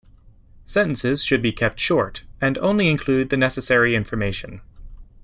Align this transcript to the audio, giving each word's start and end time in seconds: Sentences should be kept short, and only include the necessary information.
Sentences 0.65 1.23
should 1.23 1.43
be 1.43 1.51
kept 1.51 1.79
short, 1.79 2.23
and 2.41 2.57
only 2.57 2.89
include 2.89 3.29
the 3.29 3.37
necessary 3.37 3.93
information. 3.93 4.59